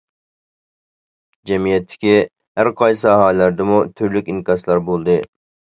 جەمئىيەتتىكى 1.51 2.15
ھەرقايسى 2.61 3.01
ساھەلەردىمۇ 3.05 3.81
تۈرلۈك 3.95 4.35
ئىنكاسلار 4.37 4.85
بولدى. 4.93 5.23